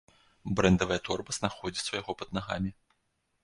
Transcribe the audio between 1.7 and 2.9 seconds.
ў яго пад нагамі.